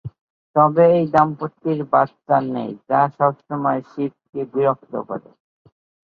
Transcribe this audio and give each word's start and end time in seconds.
তবে 0.55 0.83
এই 0.97 1.05
দম্পতির 1.13 1.79
বাচ্চা 1.93 2.37
নেই, 2.53 2.71
যা 2.89 3.01
সবসময় 3.17 3.81
শিবকে 3.89 4.41
বিরক্ত 4.53 4.93
করে। 5.07 5.29